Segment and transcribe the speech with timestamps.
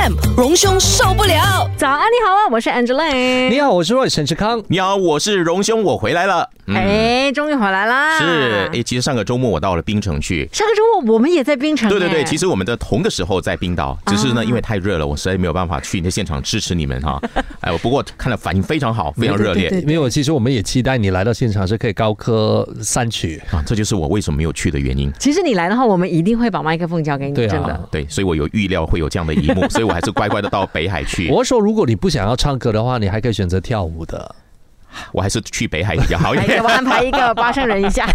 [0.00, 1.68] FM，荣兄受不了。
[1.76, 3.50] 早安，你好啊，我是 Angela。
[3.50, 4.62] 你好，我是 Roy 陈志康。
[4.68, 6.48] 你好，我是荣兄，我回来了。
[6.66, 8.18] 嗯、哎，终于回来啦！
[8.18, 10.48] 是哎，其实上个周末我到了冰城去。
[10.52, 11.88] 上个周末我们也在冰城。
[11.90, 17.20] 对对对，其实我们的同个时候在冰岛，只是呢因为太热了，我实在没有办法去你的现场支持你们哈。
[17.60, 19.68] 哎，不过看了反应非常好，非常热烈。
[19.84, 25.12] 没有，其实我们也期待你来到现场是可以高歌三曲啊，这就是我为什么没有去的原因。
[25.18, 27.88] 其实你来的话，我们一定会把麦克风交给你，真的。
[27.90, 31.28] 对，所以我有预料会有这样的一幕， 所以我还是乖乖的到北海去。
[31.34, 34.34] 我说，如果你不想要唱歌的话，你还可以选择跳舞的。
[35.12, 36.62] 我还是去北海比较好一点。
[36.62, 38.08] 我安排一个八圣人一下，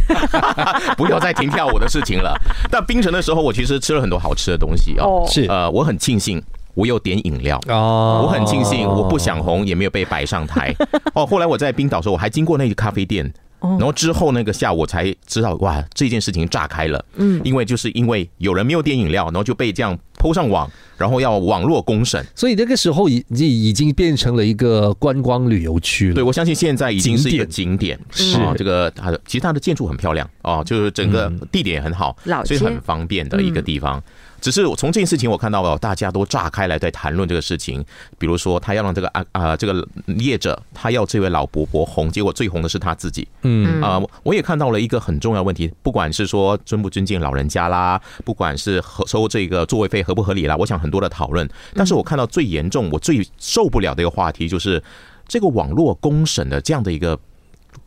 [0.97, 2.35] 不要再停跳舞的事情了。
[2.69, 5.25] 但冰城的时候，我其实吃了很多好吃的东西哦。
[5.30, 6.41] 是呃，我很庆幸
[6.73, 8.23] 我有点饮料哦。
[8.25, 10.75] 我很庆幸我不想红，也没有被摆上台
[11.16, 11.25] 哦。
[11.25, 13.33] 后来我在冰岛的时候，我还经过那个咖啡店。
[13.61, 17.03] 然后之后那个下午我才知道，哇，这件事情炸开了。
[17.16, 26.16] 嗯，因为就是因为有人没有点饮料，然后就被这样抛上网，然后要网络公审，所以那个时候已已经变成了一个观光旅游区了。
[26.16, 28.00] 对，我相信现在已经是一个景点。
[28.09, 34.02] 是这个它的其实它的建筑很漂亮哦，就是整个地点也很好，所以很方便的一个地方。
[34.45, 37.83] 只是我从这件事情，我看到了大家都炸开来在谈论这个事情。
[38.19, 39.83] 比如说，他要让这个啊啊这个
[40.19, 43.27] 业者，他要这位老伯伯红，结果最红的是他自己。
[43.41, 51.49] 嗯啊，我也看到了一个很重要问题，不管是说尊不尊敬老人家啦，不管是收这个座位费合不合理啦，我想很多的讨论。
[51.73, 54.83] 但是我看到最严重，我最受不了的一个话题，就是
[55.27, 57.19] 这个网络公审的这样的一个。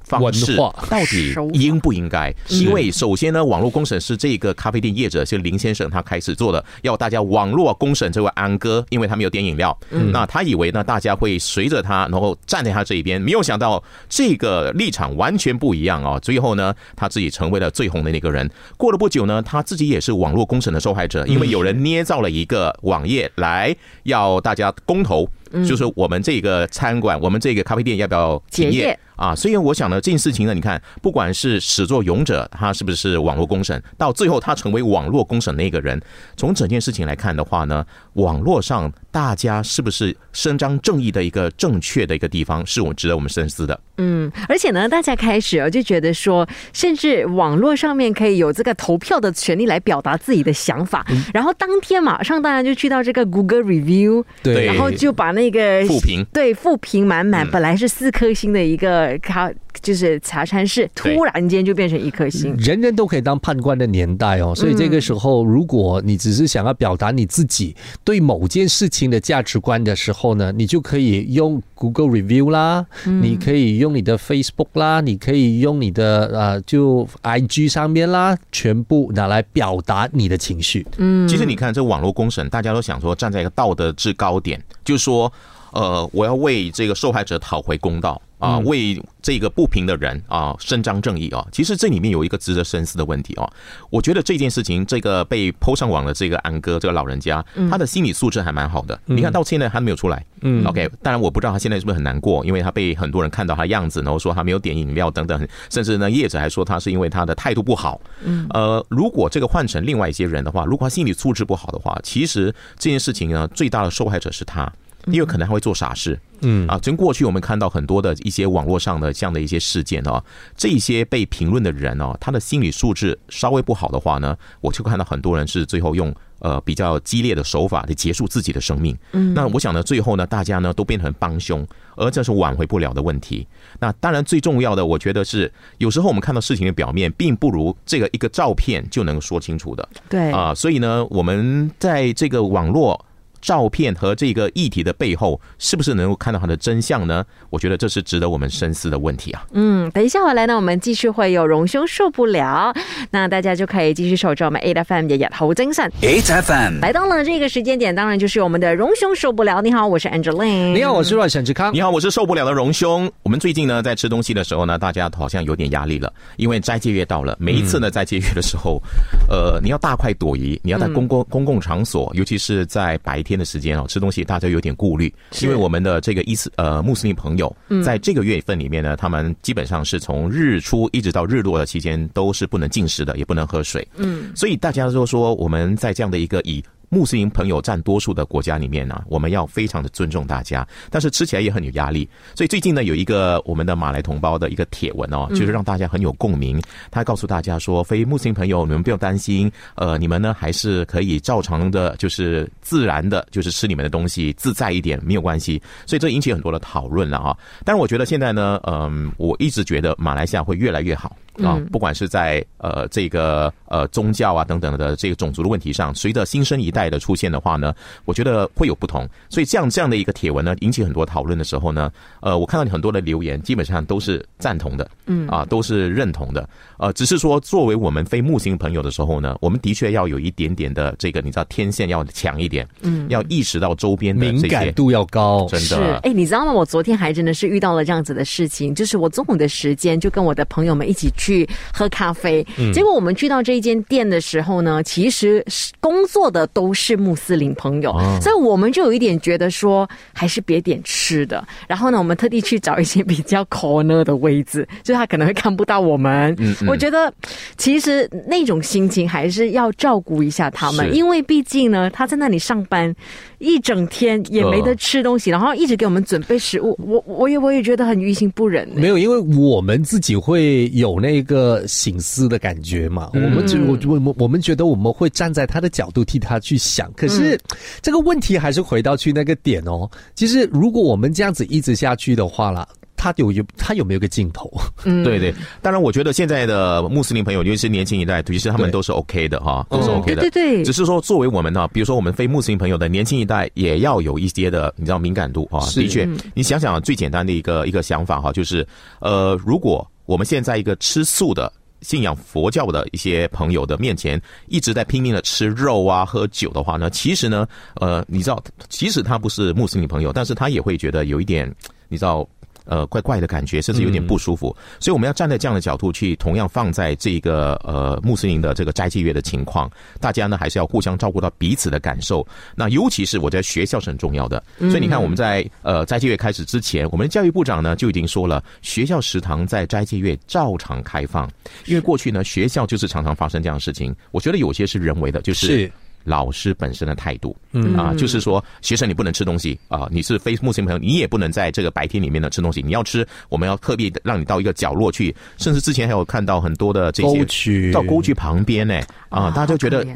[0.09, 2.35] 方式到底应不应该？
[2.49, 9.79] 因为首先呢，网络公审是这个咖啡店业者，是林先生他开始做的，要大家网络公审这位安哥，因为他没有点饮料。
[10.13, 16.19] 那他以为呢，大家会随着他，然后站在他这一边，没有想到这个立场完全不一样哦。
[16.23, 18.49] 最后呢，他自己成为了最红的那个人。
[18.77, 25.29] 过了不久呢，他自己也是网络公审的受害者，因为有人捏造了一个网页来要大家公投。
[25.67, 29.35] 就是我们这个餐馆，我们这个咖啡店要不要停业啊？
[29.35, 36.01] 所以我想呢，这件事情呢，你看，不管是始作俑者，他是不是网络公审，到最后他成为网络公审那个人，
[36.37, 43.81] 从整件事情来看的话呢，网络上大家是不是伸张正义的一个正确的一个地方，是我值得我们深思的。
[43.97, 59.51] 嗯，而且呢，大家开始就觉得说，甚至网络上面可以有这个投票的权利来表达自己的想法，然后当天马上大家就去到这个 Google Review，对，然后就把那个复评，对，复评满满，本来是四颗星的一个咖，
[59.83, 62.55] 就是茶餐室，突然间就变成一颗星。
[62.57, 67.75] 人人都可以当判官的年代哦，所以这个时候，如果你只是想要表达你自己
[68.05, 80.87] 对某件事情的价值观的时候呢，你就可以用 Google Review 啦，你可以用你的 Facebook 啦，你可以用你的呃，就 IG 上面啦，全部拿来表达你的情绪。
[80.97, 84.63] 嗯，其实你看这网络公审，大家都想说站在一个道德制高点。
[84.85, 85.33] 就是说，
[85.73, 91.47] 呃，我要为这个受害者讨回公道啊，为这个不平的人啊伸张正义啊。
[91.53, 93.49] 其实这里面有一个值得深思的问题啊。
[93.91, 98.99] 我觉得这件事情，这个被抛上网的这个安哥这个老人家，他的心理素质还蛮好的。
[99.07, 100.25] 你看到现在还没有出来。
[100.43, 100.89] 嗯，OK。
[101.03, 108.01] 当然我不知道他现在是不是很难过，因为他被很多人看到他样子，然后说他没有点饮料等等，甚至呢叶子还说他是因为他的态度不好。
[108.25, 114.73] 嗯，呃，如果这个换成另外一些人的话，如果他心理素质不好的话，其实这件事情呢，最大的受害者是他。
[115.13, 120.23] 因为可能还会做傻事，嗯啊，从过去我们看到很多的一些网络上的这样的一些事件哦，
[120.57, 128.97] 这些被评论的人哦，他的心理素质稍微不好的话呢，我就看到很多人是最后用呃比较激烈的手法来结束自己的生命。
[129.13, 131.67] 嗯，那我想呢，最后呢，大家呢都变成帮凶，
[131.97, 133.47] 而这是挽回不了的问题。
[133.81, 139.89] 那当然最重要的，我觉得是有时候我们看到事情的表面，并不如这个一个照片就能说清楚的。
[140.09, 143.05] 对啊，所以呢，我们在这个网络。
[143.41, 147.25] 照片和这个议题的背后，是不是能够看到它的真相呢？
[147.51, 149.47] 我觉得这是值得我们深思的问题啊。
[149.53, 152.73] 嗯，等一下回来呢，我们继续会有荣兄受不了，
[153.11, 155.91] 那大家就可以继续守着我们 A F M 的日头精神。
[156.03, 159.61] A F M 来到了这个时间点，当然就是我们的荣兄受不了。
[159.63, 160.73] 你好，我是 Angeline。
[160.73, 161.73] 你好，我是阮沈志康。
[161.73, 163.11] 你好，我是受不了的荣兄。
[163.23, 167.37] 我们最近呢，在吃东西的时候呢，大家好像有点压力了，因为斋戒月到了。
[167.41, 168.83] 每一次呢，斋戒月的时候，
[169.29, 177.55] 呃，你要大快朵颐，你要在公共公共场所，尤其是在白天的时间哦，吃东西大家有点顾虑，因为我们的这个伊斯呃穆斯林朋友，
[177.85, 183.87] 在这个月份里面呢，他们基本上是从日出一直到日落的期间都是不能进食的，也不能喝水。
[183.97, 192.09] 嗯，所以大家都说我们在这样的一个以穆斯林朋友占多数的国家里面呢，我们要非常的尊重大家，但是吃起来也很有压力。
[192.35, 196.61] 所以最近呢，有一个我们的马来同胞的一个帖文哦，就是让大家很有共鸣。
[196.91, 205.61] 他告诉大家说，非穆斯林朋友你们不用担心，呃，你们呢还是可以照常的，就是自然的，就是吃你们的东西，自在一点没有关系。
[205.87, 207.37] 所以这引起很多的讨论了啊。
[207.65, 211.17] 但是我觉得现在呢，嗯，我一直觉得马来西亚会越来越好。
[211.45, 217.75] 啊，不管是在呃这个呃宗教啊等等的这个种族的问题上，随着新生一代的出现的话呢，
[218.05, 219.09] 我觉得会有不同。
[219.29, 221.91] 所以这样这样的一个帖文呢，引起很多讨论的时候呢，
[222.21, 226.49] 呃，我看到你很多的留言，基本上都是赞同的，嗯啊，都是认同的。
[226.79, 235.67] 呃，只是说作为我们非木星朋友的时候呢，我们的确要有一点点的这个，你知道天线要强一点，嗯，要意识到周边的敏感度要高，真的。
[235.67, 236.53] 是哎，你知道吗？
[236.53, 241.28] 我昨天还真的是遇到了这样子的事情，就是我中午的时间就跟我的朋友们一起去
[241.73, 245.45] 喝咖啡，结果我们去到这一间店的时候呢，其实
[245.81, 251.47] 工作的都是穆斯林朋友，所以我们就有一点觉得说，还是别点吃的。
[251.67, 256.35] 然后呢，我们特地去找一些比较 corner 的位置， 就他可能会看不到我们。
[256.39, 256.55] 嗯。
[256.67, 257.13] 我觉得，
[257.57, 262.95] 其实那种心情还是要照顾一下他们，因为毕竟呢，他在那里上班
[263.39, 268.69] 一整天也没得吃东西，然后一直给我们准备食物，我我也我也觉得很于心不忍。
[268.75, 277.39] 没有，因为我们自己会有那个醒思的感觉嘛，我们就我我我们觉得我们会站在他的角度替他去想，可是
[277.83, 279.89] 这个问题还是回到去那个点哦。
[280.15, 282.69] 其实如果我们这样子一直下去的话了。
[283.01, 284.51] 他有有他有没有个镜头？
[284.83, 285.33] 嗯， 对对，
[285.63, 290.23] 当然，我觉得现在的穆斯林朋友，尤其是年轻一代，其实他们都是 OK 的哈，都是 OK 的。
[290.23, 295.61] 对对，只是说作为我们呢，比如说我们非穆斯林朋友的年轻一代，也要有一些的，你知道敏感度啊。
[295.77, 298.67] 的确，你想想最简单的一个一个想法哈，就是
[298.99, 301.53] 呃，如果我们现在一个吃素的
[301.83, 311.55] 信仰佛教的一些朋友的面前，一直在拼命的吃肉啊、喝酒的话呢，其实呢，呃，你知道，即使他不是穆斯林朋友，但是他也会觉得有一点，
[311.89, 312.27] 你知道。
[312.69, 319.71] 呃，怪怪的感觉，甚至有点不舒服，所以我们要站在这样的角度去，同样放在这个呃穆斯林的这个斋戒月的情况，
[320.01, 322.27] 大家呢还是要互相照顾到彼此的感受。
[322.55, 331.27] 那尤其是我觉得学校是很重要的，所以你看我们在呃斋戒月开始之前，我们的教育部长呢就已经说了，学校食堂在斋戒月照常开放，
[331.67, 335.73] 因为过去呢学校就是常常发生这样的事情，我觉得有些是人为的，就是。
[336.09, 342.63] 老师本身的态度，嗯啊，就是说，学生你不能吃东西啊，你是非穆斯林朋友，你也不能在这个白天里面呢吃东西。
[342.63, 349.87] 你要吃，我们要特别让你到一个角落去，甚至之前还有看到很多的这些到沟渠旁边呢，啊，大家就觉得。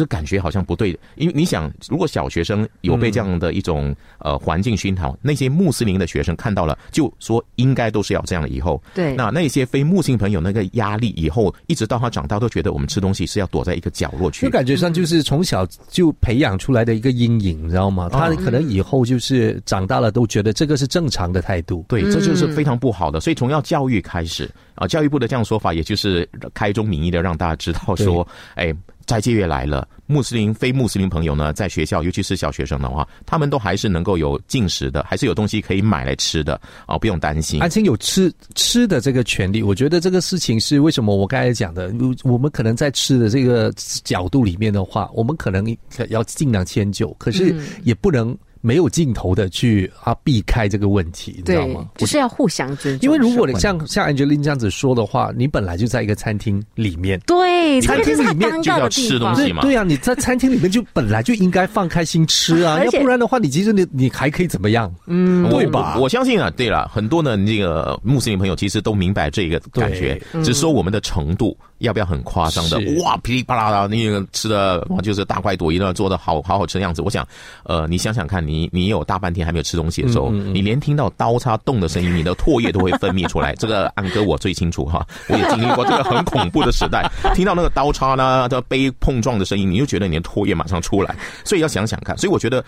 [0.00, 8.48] 这感觉好像不对，因为你想，如果小学生有被这样的一种呃环境熏陶，那些穆斯林的学生看到了，就说应该都是要这样的。
[8.48, 14.46] 以后，对，那那些非穆斯林朋友那个压力，以后一直到他长大，都觉得我们吃东西是要躲在一个角落去。
[14.46, 18.08] 就感觉上就是从小就培养出来的一个阴影，你知道吗？
[18.10, 21.84] 他可能以后就是长大了都觉得这个是正常的态度。
[21.88, 23.20] 对，这就是非常不好的。
[23.20, 28.74] 所以从要教育开始啊，教育部的这样说法，也就是开宗明义的让大家知道说，哎。
[29.10, 37.60] 斋戒月来了，穆斯林、非穆斯林朋友呢，在学校，尤其是小学生的话，他们都还是能够有进食的，还是有东西可以买来吃的啊，不用担心。
[37.60, 41.16] 安心有吃吃的这个权利，我觉得这个事情是为什么？
[41.16, 41.92] 我刚才讲的，
[42.22, 43.72] 我们可能在吃的这个
[44.04, 45.76] 角度里面的话，我们可能
[46.08, 47.52] 要尽量迁就，可是
[47.82, 48.38] 也不能。
[48.60, 51.86] 没有尽头的去啊避开这个问题，你知道吗？
[51.96, 53.06] 就是要互相尊重。
[53.06, 59.62] 因为如果你像像 Angelina 这样子说的话，你本来就在一个餐厅里面，对，餐厅里面就要吃东西嘛。
[59.62, 64.92] 对啊，你在餐厅里面就本来就应该放开心吃啊， 要不然的话，你其实你你还可以怎么样？
[65.06, 65.96] 嗯，对吧？
[65.98, 71.56] 我相信啊，对了，很多的那个穆斯林朋友其实都明白这个感觉，只是说我们的程度。
[71.80, 77.00] 要不要很夸张的哇噼里啪啦的那个吃的就是大快朵颐的做的好好好吃的样子？
[77.00, 77.26] 我想，
[77.62, 83.54] 呃，你想想看，你你有大半天还没有吃东西的时候，你连听到刀叉动的声音，你的唾液都会分泌出来。
[83.60, 91.14] 这个安哥我最清楚哈，我也经历过这个很恐怖的时代，听到那个刀叉呢的杯碰撞的声音，你就觉得你的唾液马上出来。
[91.44, 92.64] 所以要想想看，所以我觉得。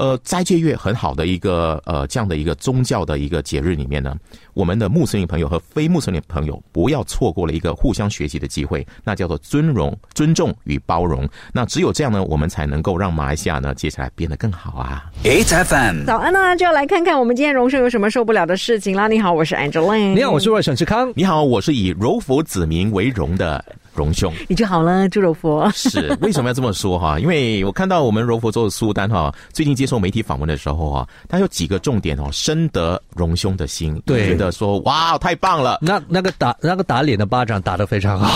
[0.00, 4.16] 呃，斋戒月很好的一个呃这样的一个宗教的一个节日里面呢，
[4.54, 11.28] 我们的穆斯林朋友和非穆斯林朋友不要错过了一个互相学习的机会，那叫做尊荣、尊重与包容。
[11.52, 15.04] 那只有这样呢，我们才能够让马来西亚呢接下来变得更好啊。
[15.22, 19.06] H F M，早安呢，就要来看看我们今天荣盛有什么受不了的事情啦。
[19.06, 20.14] 你好，我是 Angeline。
[20.14, 21.12] 你好，我是沈志康。
[21.14, 23.62] 你好，我是以柔佛子民为荣的
[23.94, 25.68] 荣兄，你就好了，朱柔佛。
[25.74, 27.18] 是为什么要这么说哈？
[27.18, 35.78] 因为我看到我们柔佛州的苏丹哈，最近接受媒体访问的时候哈，他有几个重点哦，深得荣兄的心，对，觉得说哇，太棒了。
[35.82, 38.28] 那那个打那个打脸的巴掌打得非常好，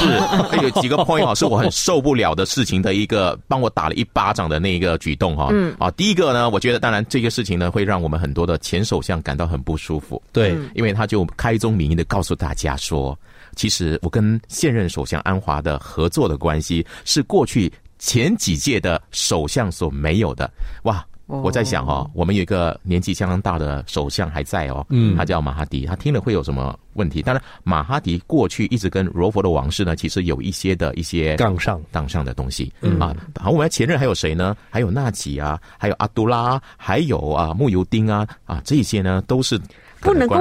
[0.50, 5.48] 是有几个 point 哈， 是我很受不了的事情的一个，帮我打了一巴掌的那一个举动哈。
[5.50, 13.16] 嗯啊，第一个呢，我觉得当然这个事情呢，会让我们很多的前首相感到很不舒服，对，因为他就开宗明义的告诉大家说。
[13.54, 20.50] 其实我跟现任首相安华的合作的关系是过去前几届的首相所没有的。
[20.82, 21.04] 哇！
[21.26, 27.22] 我在想哦，我们有一个年纪相当大的首相还在哦，嗯，他叫马哈迪，他听了会有什么问题？
[27.22, 33.14] 当然，马哈迪过去一直跟罗佛的往事呢，其实有一些的一些杠上杠上的东西啊。
[33.40, 34.56] 好，我们前任还有谁呢？
[34.70, 39.60] 还有纳吉啊，还有阿杜拉，还有啊穆尤丁啊啊，这些呢都是。
[40.00, 40.36] 不能够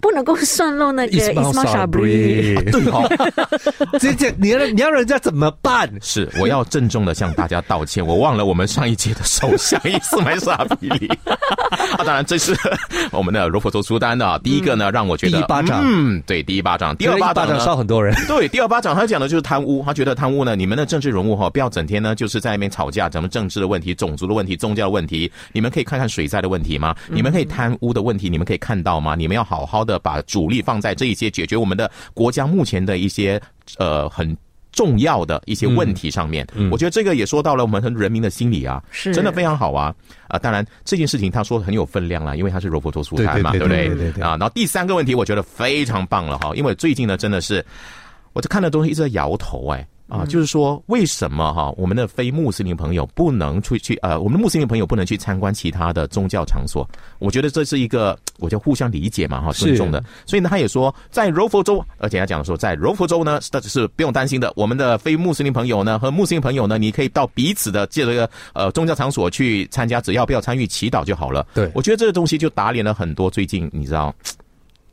[0.00, 3.08] 不能够算漏那个伊斯玛沙布里，对哦，
[4.00, 5.88] 这这你要你要人家怎么办？
[6.02, 11.06] 是我要郑重的向大家道歉，我忘了我们上一届的首相伊斯玛沙比里。
[11.96, 12.56] 啊，当然这是
[13.12, 18.12] 我们的罗佛州苏丹的第一个呢，让我觉得第一巴掌，嗯，对，第一巴掌，第二巴掌烧很多人。
[18.26, 26.96] 对，第二巴掌他讲的就是贪污，他觉得贪污呢，你们的政治人物哈，不要整天呢就是在那边吵架，什么政治的问题、种族的问题、宗教的问题，你们可以看看水灾的问题吗？
[27.08, 28.94] 你们可以贪污的问题，你们可以看到。
[29.04, 29.14] 吗？
[29.14, 33.38] 你们要好好的把主力放在这一些解决我们的国家目前的一些
[33.76, 34.34] 呃很
[34.74, 36.46] 重要的一些问题上面。
[36.70, 39.94] 我觉得这个也说到了我们人民的心理啊，是真的非常好啊
[40.28, 40.38] 啊！
[40.38, 44.10] 当然这件事情他说很有分量了，因为他是柔佛做出台嘛，对不对？
[44.22, 47.64] 啊，然后第三个问题我觉得非常棒了哈，因为最近呢真的是
[48.32, 49.86] 我就看的东西一直在摇头哎。
[50.06, 53.96] 啊，就是说，为什么哈我们的非穆斯林朋友不能出去？
[53.96, 56.88] 呃，我们的穆斯林朋友不能去参观其他的宗教场所？
[57.18, 60.04] 我觉得这是一个，我就互相理解嘛，哈，尊重的。
[60.26, 64.52] 所以呢，他也说，在柔佛州，而且他讲的说，在柔佛州呢，这是不用担心的。
[64.54, 71.46] 我们的非穆斯林朋友呢，和穆斯林朋友呢，你可以到彼此的这个呃宗教场所去参加，只要不要参与祈祷就好了。
[71.54, 73.30] 对，我觉得这个东西就打脸了很多。
[73.30, 74.14] 最近你知道。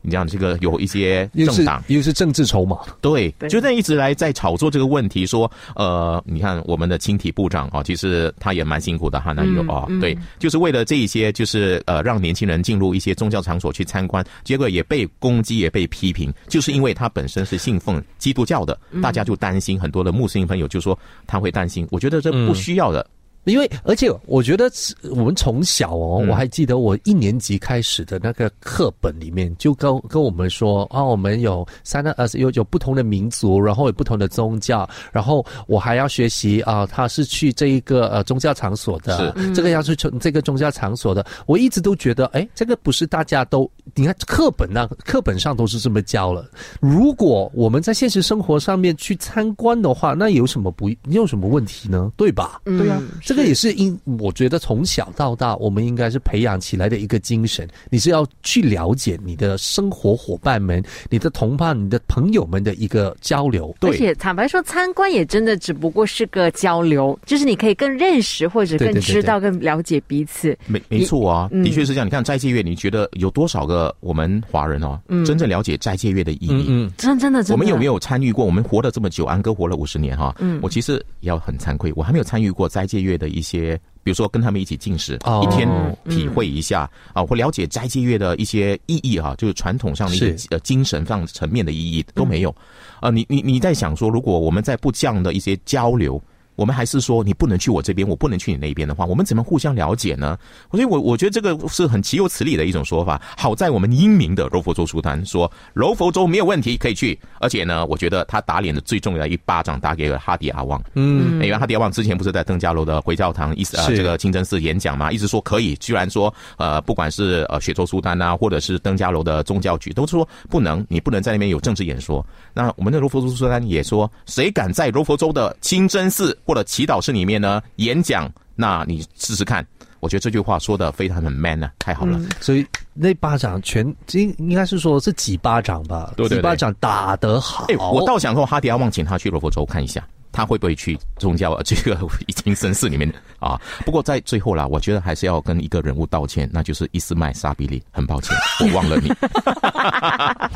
[0.02, 23.06] 你讲这个有一些政党，又是政治筹码，对，就在一直来在炒作这个问题，说，呃，你看我们的青体部长啊，其实他也蛮辛苦的哈，那有啊，对，就是为了这一些，就是呃，让年轻人进入一些宗教场所去参观，结果也被攻击，也被批评，就是因为他本身是信奉基督教的，大家就担心，很多的穆斯林朋友就说他会担心，我觉得这不需要的。
[23.46, 24.72] 因为，而且我觉得
[25.10, 46.48] 我们从小哦，我还记得我一年级开始的那个课本里面就跟跟我们说啊，我们有三个呃有有不同的民族，然后有不同的宗教，然后我还要学习啊，他是去这一个呃宗教场所的，这个要去从这个宗教场所的，我一直都觉得，哎，这个不是大家都你看课本那课本上都是这么教了。
[46.80, 52.12] 如果我们在现实生活上面去参观的话，那有什么不有什么问题呢？
[52.16, 52.62] 对吧？
[52.66, 53.02] 对呀。
[53.32, 57.66] 这个也是因我觉得从小到大，我们应该是培养起来的一个精神。
[57.90, 63.74] 你是要去了解你的生活伙伴们、你的同伴、你的朋友们的一个交流。
[63.80, 70.58] 而且坦白说，参观也真的只不过是个交流，就是你可以更认识或者更知道、更了解彼此。
[70.68, 72.06] 没没错啊，的确是这样。
[72.06, 76.66] 你看斋戒月，你觉得有多少个我们华人哦，真正了解斋戒月的意义？
[76.68, 78.46] 嗯，真真的，我们有没有参与过？
[78.46, 80.36] 我们活了这么久，安哥活了五十年哈。
[80.40, 83.21] 嗯，我其实也要很惭愧，我还没有参与过斋戒月。
[83.22, 85.14] 的一些，比如说跟他们一起进食，
[85.44, 85.70] 一天
[86.10, 92.54] 体会一下啊，或了解斋戒月的一些意义啊，就是传统上的一些呃精神上层面的意义都没有
[93.00, 93.12] 啊。
[93.12, 96.20] 你你你在想说，如果我们在不这样的一些交流。
[96.62, 100.38] 我们还是说你不能去我这边，我不能去你那边的话，我们怎么互相了解呢？
[100.70, 103.20] 所以，我我觉得这个是很岂有此理的一种说法。
[103.36, 110.80] 好在我们英明的柔佛州书单说柔佛州没有问题可以去，而且呢，我觉得他打脸的最重要的一巴掌打给了哈迪阿旺。
[110.94, 122.24] 嗯，因为哈迪阿旺之前不是在登嘉楼的回教堂意思啊这个清真寺演讲嘛，一直说可以，居然说呃不管是呃雪州书单啊，或者是登嘉楼的宗教局，都说不能，你不能在那边有政治演说。
[122.54, 126.38] 那我们的柔佛州书单也说，谁敢在柔佛州的清真寺？
[126.52, 129.66] 或者祈祷室里面呢演讲，那你试试看。
[130.02, 132.20] 我觉得这句话说的非常很 man 啊，太好了。
[132.42, 136.14] 所以那巴掌全应应该是说是几巴掌吧？
[136.28, 137.68] 几巴掌打得好。
[137.94, 140.06] 我倒想说哈迪阿旺请他去罗佛州看一下。
[140.32, 141.98] 他会不会去宗教这个
[142.28, 143.60] 已经绅士里面啊？
[143.86, 147.82] 不过在最后啦，我觉得还是要跟一个人物道歉，那就是伊斯麦沙比利。
[147.92, 149.12] 很抱歉， 我忘了你。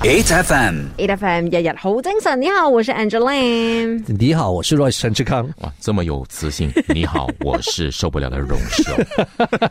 [0.01, 2.39] H F M，H F M，日日好精神。
[2.39, 4.03] 你好，我是 Angeline。
[4.07, 5.47] 你好，我是 Roy 陈志康。
[5.57, 6.71] 哇，这么有磁性。
[6.87, 8.93] 你好，我是受不了的荣受。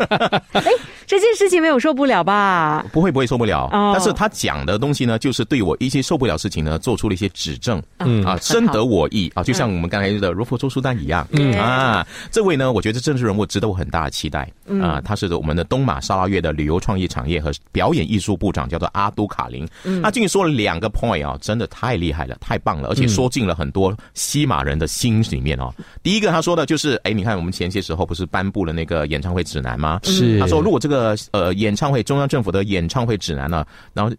[1.07, 2.85] 这件事情没有受不了吧？
[2.93, 11.55] 不会不会受不了，但是他讲的东西呢，就是对我一些受不了事情呢，做出了一些指正，嗯啊，深得我意啊，就像我们刚才的如佛周书丹一样，嗯。
[11.55, 14.51] 啊，这位呢，我觉得政治人物值得我很大的期待。
[14.83, 19.67] 啊，他是我们的东马沙拉越的旅游创意产业和表演艺术部长，叫做阿都卡林，
[20.03, 25.73] 他最近说了两个 point 啊，真的太厉害了，太棒了，而且说进了很多西马人的心里面哦。
[26.03, 30.01] 第一个他说的就是，哎，你看我们前些时候不是颁布了那个演唱会指南吗？
[30.05, 34.15] 是，他说如果这个的呃演唱会中央政府的演唱会指南呢，然后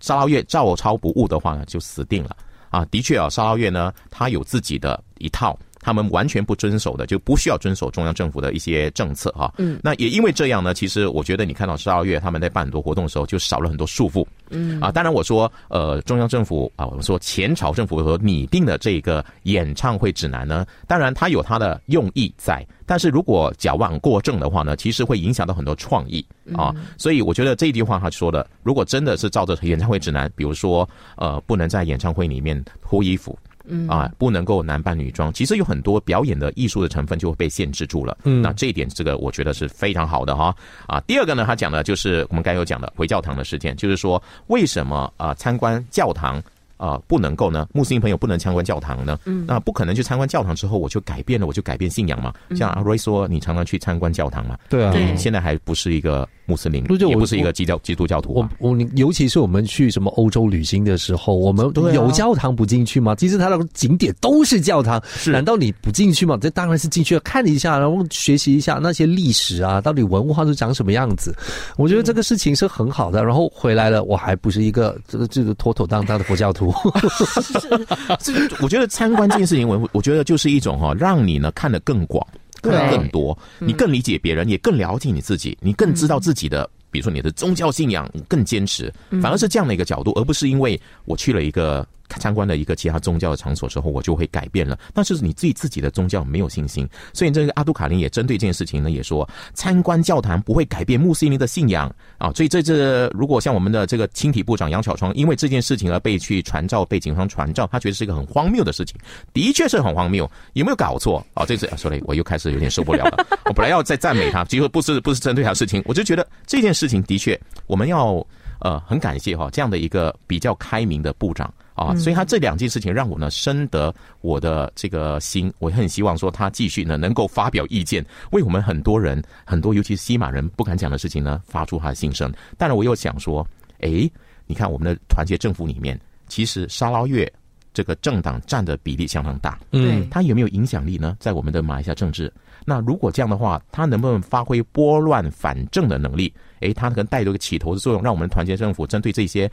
[0.00, 2.36] 沙捞越照抄不误的话呢，就死定了
[2.70, 2.84] 啊！
[2.86, 5.58] 的确啊，沙捞越呢，他有自己的一套。
[5.80, 9.52] 他们完全不遵守的，就不需要遵守中央政府的一些政策哈。
[9.58, 14.26] 嗯，那也因为这样呢，其实我觉得你看到十二月他们在办很多活动的时候，就少了很多束缚。
[14.50, 26.74] 嗯啊，当然我说呃，中央政府啊，我们说前朝政府所拟定的这个演唱会指南呢，当然它有它的用意在，但是如果矫枉过正的话呢，其实会影响到很多创意啊。
[26.96, 33.38] 所以我觉得这一句话他说的，如果真的是照着演唱会指南，比如说呃，不能在演唱会里面脱衣服。
[33.68, 38.16] 嗯啊，不能够男扮女装，其实有很多表演的艺术的成分就会被限制住了。
[38.24, 40.54] 嗯，那这一点，这个我觉得是非常好的哈。
[40.86, 46.42] 啊，第二个呢，他讲的就是我们刚有讲的回教堂的事件，就是说为什么啊参观教堂。
[46.78, 49.18] 啊，不能够呢，穆斯林朋友不能参观教堂呢。
[49.26, 52.32] 嗯，那不可能去参观教堂之后，我就改变了，我就改变信仰嘛。
[52.56, 54.56] 像阿瑞说，你常常去参观教堂嘛。
[54.70, 58.32] 对啊，现在还不是一个穆斯林，也不是一个基教基督教徒。
[58.32, 63.14] 我我，尤其是我们去什么欧洲旅行的时候，我们有教堂不进去吗？
[63.14, 66.38] 其实它的景点都是教堂，难道你不进去吗？
[66.40, 71.34] 这当然是进去了，看一下，然后学习一下那些历史啊，到底文化是长什么样子。
[71.76, 73.24] 我觉得这个事情是很好的。
[73.24, 76.67] 然后回来了，我还不是一个这个这个妥妥当当的佛教徒。
[78.20, 82.26] 是，我觉得参观这件事情，我我觉得就是一种哈，让你呢看得更广，
[82.62, 91.86] 看得更多，你更理解别人，也更了解你自己，你更知道自己的，比如说你的宗教信仰更坚持，反而是这样的一个角度，而不是因为我去了一个。
[92.18, 94.78] 参观了一个其他宗教的场所之后，我就会改变了。
[94.94, 102.32] 但是你自己自己的宗教没有信心，所以这个阿杜卡林也针对这件事情呢，也说参观教堂不会改变穆斯林的信仰啊。
[102.32, 108.96] 所以这这如果像我们的这个青体部长杨巧窗，因为这件事情而被去传召，被警方传召，他觉得是一个很荒谬的事情，
[109.32, 110.30] 的确是很荒谬。
[110.54, 111.44] 有没有搞错啊？
[111.46, 113.26] 这次啊，说嘞，我又开始有点受不了了。
[113.44, 118.24] 我本来要再赞美他，结果不是不是针对他事情，我就觉得这件事情的确我们要
[118.60, 121.52] 呃很感谢哈这样的一个比较开明的部长。
[121.78, 132.32] 啊，所以他这两件事情让我呢深得我的这个心，我很希望说他继续呢能够发表意见，为我们很多人很多尤其是西马人不敢讲的事情呢发出他的心声。
[132.56, 133.46] 当然，我又想说，
[133.80, 134.10] 哎，
[134.46, 137.32] 你看我们的团结政府里面，其实沙捞越
[137.72, 141.16] 这个政党占的比例相当大，嗯，他有没有影响力呢？
[141.20, 142.32] 在我们的马来西亚政治，
[142.64, 146.34] 那如果这样的话，他能不能发挥拨乱反正的能力？
[146.60, 149.48] 哎，他能带一个起头的作用，让我们团结政府针对这些。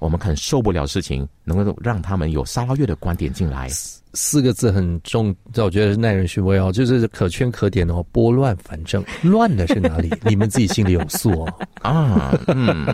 [0.00, 3.68] 我们很受不了事情，能够让他们有沙拉月的观点进来。
[4.14, 8.04] 四个字很重，这我觉得是耐人寻味哦，就是可圈可点哦。
[8.12, 10.10] 拨乱反正，乱的是哪里？
[10.22, 11.52] 你们自己心里有数哦。
[11.82, 12.86] 啊，嗯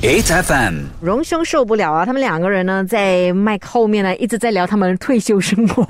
[0.00, 2.06] ，H F M，荣兄受不了啊！
[2.06, 5.84] 他们两个人呢，在麦克后面呢，一直在聊他们退休生活。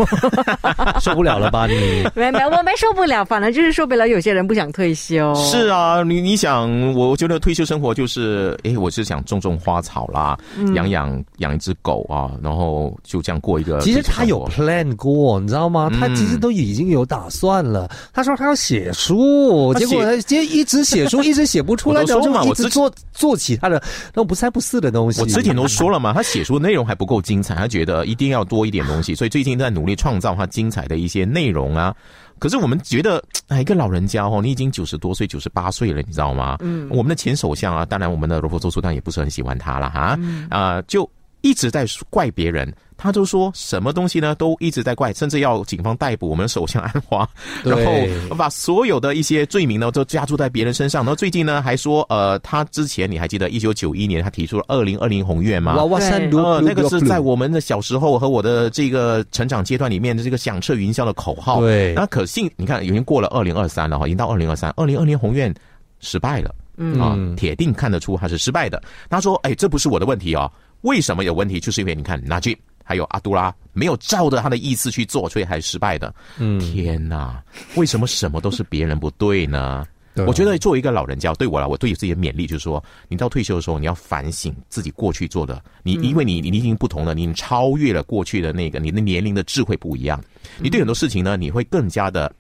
[1.01, 1.75] 受不了了吧你？
[2.15, 4.09] 没没，我没受不了，反正就是受不了。
[4.09, 5.35] 有些人不想退休。
[5.35, 10.37] 是啊，你你想，我觉得退休生活就是，哎，我是想种种花草啦，
[10.75, 13.82] 养养养一只狗啊，然后就这样过一个。
[13.83, 15.91] 其实他有 plan 过，你知道吗？
[15.99, 17.91] 他其实都已经有打算了。
[18.13, 25.21] 他说他要写书，结果他今天一直写书，一直写不出来，就一直做做其他的那种不三不四的东西。
[25.21, 31.95] 我之前都说了嘛，他写书内容还不够精彩，他觉得一定要多一点东西， 所以最近在努力创造他精彩的一些内容啊。
[32.39, 36.57] 可是我们觉得，哎，一个老人家哦，你已经九十多岁、九十八岁了，你知道吗？
[36.61, 40.19] 嗯，我们的前首相啊，当然我们的罗伯特苏丹也不是很喜欢他了哈，
[40.51, 41.09] 啊，就
[41.43, 42.73] 一直在怪别人。
[43.03, 44.33] 他就说什么东西呢？
[44.37, 47.29] 都一直在怪，甚至要警方逮捕我们首相安华，
[47.65, 51.03] 然后把所有的一些罪名呢都加注在别人身上。
[51.03, 55.75] 然后最近呢还说，呃，他之前你还记得一九九一年他提出了二零二零宏愿吗？
[55.75, 56.17] 哇哇塞，
[56.63, 61.61] 那个是在我们的小时候和我的这个成长阶段里面的这个响彻云霄的口号。
[61.61, 62.49] 对，那可信？
[62.57, 65.53] 你看已经过了二零二三了哈，已经到二零二三，二零二零宏愿
[65.99, 68.81] 失败了，嗯啊，铁定看得出他是失败的。
[69.11, 70.49] 他说，哎，这不是我的问题啊，
[70.83, 71.59] 为什么有问题？
[71.59, 72.57] 就是因为你看纳吉。
[72.93, 76.15] 还有阿杜拉没有照着他的意思去做，所以还是失败的。
[76.37, 77.43] 嗯，天哪，
[77.75, 79.87] 为什么什么都是别人不对呢？
[80.27, 85.65] 我觉得作为一个老人家，对我来，我对自己的勉励就是说，你到退休的时候，你要反省自己过去做的。
[85.83, 90.23] 你因为你你已经不同了，你超越了过去的那个，你的年龄的智慧不一样。
[90.59, 92.31] 你对很多事情呢，你会更加的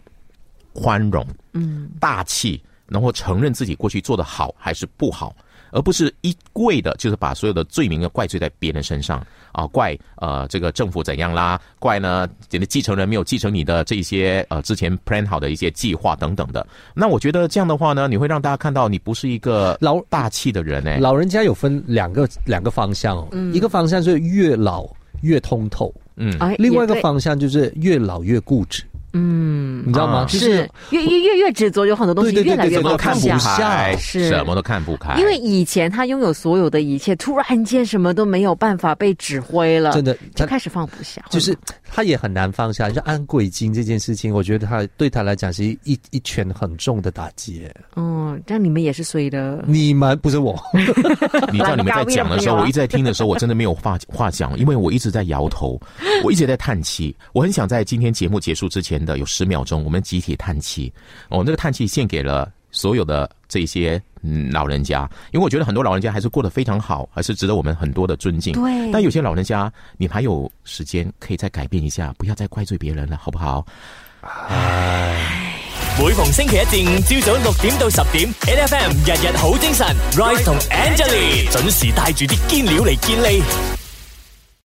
[0.75, 2.63] 宽容，嗯，大气。
[2.89, 5.35] 然后承认自己过去做的好还是不好。
[5.73, 16.65] 而不是一味的，就是把所有的罪名要怪罪在别人身上啊，怪呃这个政府怎样啦，怪呢你的继承人没有继承你的这些呃之前 plan 好的一些计划等等的。
[16.95, 20.99] 那我觉得这样的话呢，你会让大家看到你不是一个老大气的人哎。
[20.99, 24.87] 老人家有分两个两个方向哦，一个方向是越老
[25.23, 28.85] 越通透，嗯，另外一个方向就是越老越固执。
[29.15, 30.25] 嗯，你知道吗？
[30.29, 35.17] 就是越越越越执着，有很多东西越来越看不下，是什么都看不开。
[35.19, 41.23] 因为以前他拥有所有的一切，突然间什么都没有办法被指挥了，真的就开始放不下。
[41.29, 41.55] 就是
[41.91, 47.69] 他也很难放下，就安贵金这件事情，我觉得他对他来讲是一一拳很重的打击。
[47.97, 50.59] 嗯，这样你们也是衰的，你们不是我。
[51.53, 55.79] 你知道你们在讲的时候，我一直在听的时候，我真的没有话话讲，因为我一直在摇头，
[56.25, 57.15] 我一直在叹气。
[57.35, 59.02] 我很想在今天节目结束之前。
[59.05, 60.93] 的有十秒钟，我们集体叹气。
[61.29, 68.53] 哦，那个叹气献给了所有的这些嗯老人家，因为我觉得很多老人家还是过得非常好，还是值得我们很多的尊敬。
[68.55, 73.67] 对，但有些老人家，你还有时间可以再改变一下，不要再怪罪别人了，好不好？
[74.23, 75.59] 唉，
[75.99, 83.82] 每逢星期一至五朝早六点到十点，N F M 日日好精神，Rise 同 Angelie 准时带住啲坚料嚟健利。